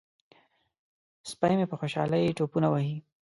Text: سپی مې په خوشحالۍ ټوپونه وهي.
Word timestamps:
سپی 1.29 1.53
مې 1.57 1.65
په 1.69 1.75
خوشحالۍ 1.79 2.23
ټوپونه 2.37 2.67
وهي. 2.69 2.95